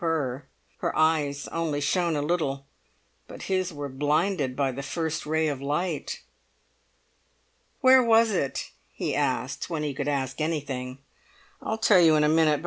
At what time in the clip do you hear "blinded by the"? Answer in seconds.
3.87-4.81